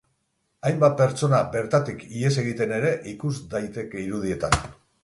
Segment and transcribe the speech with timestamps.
[0.69, 4.61] Hainbat pertsona bertatik ihes egiten ere ikus daiteke irudietan.